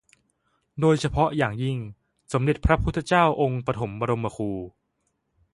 [0.79, 1.77] โดยเฉพาะอย่างยิ่ง
[2.33, 4.51] สมเด็จพระพุทธเจ้าองค์ปฐมบรมครู